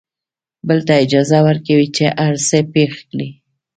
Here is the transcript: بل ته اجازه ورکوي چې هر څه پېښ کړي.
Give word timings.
بل 0.67 0.79
ته 0.87 0.93
اجازه 1.03 1.37
ورکوي 1.47 1.87
چې 1.95 2.05
هر 2.23 2.35
څه 2.47 2.57
پېښ 2.73 2.93
کړي. 3.09 3.29